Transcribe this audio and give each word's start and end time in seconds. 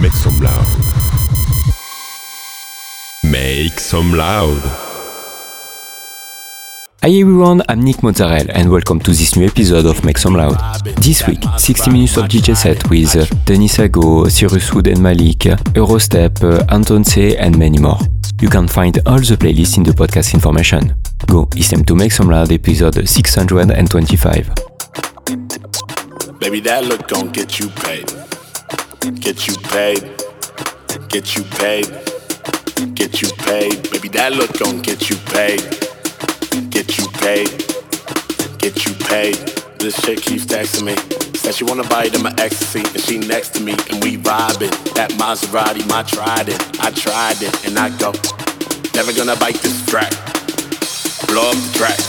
Make 0.00 0.12
some 0.12 0.38
loud. 0.40 0.66
Make 3.24 3.78
some 3.80 4.12
loud. 4.14 4.60
Hi 7.02 7.10
everyone, 7.10 7.62
I'm 7.68 7.82
Nick 7.82 8.02
Mozzarella 8.02 8.50
and 8.54 8.70
welcome 8.70 8.98
to 9.00 9.10
this 9.10 9.36
new 9.36 9.46
episode 9.46 9.86
of 9.86 10.04
Make 10.04 10.18
Some 10.18 10.34
Loud. 10.34 10.56
This 10.96 11.26
week, 11.26 11.42
60 11.58 11.90
minutes 11.90 12.16
of 12.16 12.24
DJ 12.24 12.56
set 12.56 12.88
with 12.88 13.44
Denis 13.44 13.78
Ago, 13.78 14.26
Cyrus 14.28 14.72
Wood 14.72 14.86
and 14.86 15.02
Malik, 15.02 15.40
Eurostep, 15.74 16.70
Anton 16.72 17.04
C 17.04 17.36
and 17.36 17.58
many 17.58 17.78
more. 17.78 17.98
You 18.40 18.48
can 18.48 18.66
find 18.68 18.98
all 19.06 19.18
the 19.18 19.36
playlists 19.36 19.76
in 19.76 19.82
the 19.84 19.92
podcast 19.92 20.34
information. 20.34 20.94
Go, 21.26 21.48
it's 21.54 21.68
time 21.70 21.84
to 21.84 21.94
Make 21.94 22.12
Some 22.12 22.28
Loud 22.28 22.52
episode 22.52 23.06
625. 23.08 24.54
Baby, 26.38 26.60
that 26.60 26.84
look 26.84 27.08
gon' 27.08 27.30
get 27.30 27.58
you 27.58 27.68
paid. 27.68 28.10
Get 29.04 29.46
you 29.46 29.54
paid. 29.68 30.00
Get 31.08 31.36
you 31.36 31.44
paid. 31.44 31.84
Get 32.94 33.20
you 33.20 33.28
paid. 33.36 33.90
Baby, 33.90 34.08
that 34.08 34.32
look 34.32 34.58
gon' 34.58 34.80
get 34.80 35.10
you 35.10 35.16
paid. 35.28 35.60
Get 36.70 36.96
you 36.96 37.06
paid. 37.20 37.52
Get 38.56 38.86
you 38.86 38.94
paid. 39.04 39.36
This 39.78 39.94
shit 40.00 40.22
keeps 40.22 40.46
texting 40.46 40.84
me. 40.84 40.96
Said 41.36 41.54
she 41.54 41.64
wanna 41.64 41.84
bite 41.84 42.14
in 42.14 42.22
my 42.22 42.32
ecstasy, 42.38 42.80
and 42.80 43.00
she 43.00 43.18
next 43.18 43.50
to 43.54 43.62
me, 43.62 43.72
and 43.90 44.02
we 44.02 44.16
vibing. 44.16 44.72
That 44.94 45.10
Maserati, 45.20 45.86
my 45.86 46.02
trident. 46.04 46.58
I 46.80 46.90
tried 46.90 47.42
it, 47.42 47.66
and 47.66 47.78
I 47.78 47.90
go. 47.98 48.12
Never 48.94 49.12
gonna 49.12 49.36
bite 49.36 49.60
this 49.60 49.84
track. 49.84 50.12
Blow 51.28 51.50
up 51.50 51.56
the 51.60 51.72
track. 51.76 52.00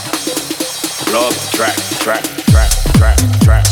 Blow 1.11 1.27
up 1.27 1.33
the 1.33 1.57
track, 1.57 1.75
track, 1.99 2.23
track, 2.47 2.71
track, 2.95 3.19
track, 3.19 3.41
track. 3.41 3.64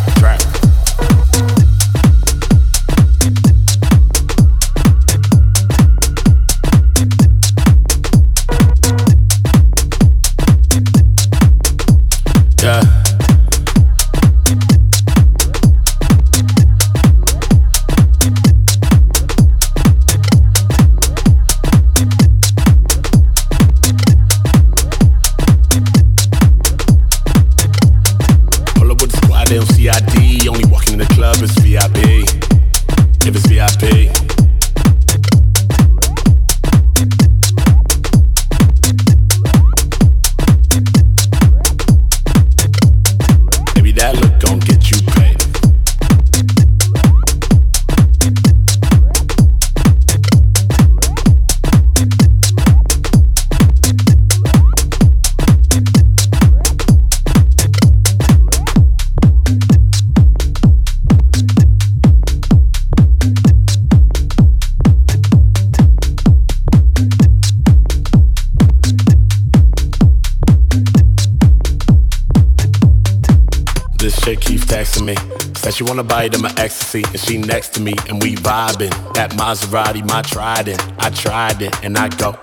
Said 75.74 75.78
she 75.78 75.84
wanna 75.86 76.04
bite 76.04 76.36
in 76.36 76.42
my 76.42 76.54
ecstasy, 76.58 77.04
and 77.04 77.20
she 77.20 77.38
next 77.38 77.74
to 77.74 77.82
me, 77.82 77.94
and 78.08 78.22
we 78.22 78.36
vibing. 78.36 78.92
That 79.16 79.32
Maserati, 79.32 80.08
my 80.08 80.22
trident. 80.22 80.80
I 81.00 81.10
tried 81.10 81.64
it, 81.64 81.74
and 81.84 81.98
I 81.98 82.10
go. 82.10 82.38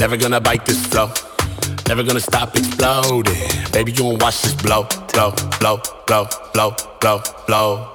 Never 0.00 0.16
gonna 0.16 0.40
bite 0.40 0.66
this 0.66 0.84
flow. 0.86 1.12
Never 1.86 2.02
gonna 2.02 2.18
stop 2.18 2.56
exploding. 2.56 3.36
Baby, 3.72 3.92
you 3.92 3.98
gon' 3.98 4.18
watch 4.18 4.42
this 4.42 4.54
blow, 4.54 4.88
blow, 5.12 5.30
blow, 5.60 5.80
blow, 6.06 6.26
blow, 6.52 6.74
blow, 7.00 7.22
blow, 7.46 7.86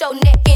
your 0.00 0.14
neck. 0.14 0.47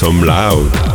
some 0.00 0.22
loud. 0.22 0.89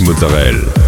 Mozzarella. 0.00 0.87